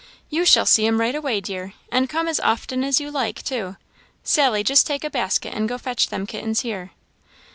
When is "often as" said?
2.39-2.99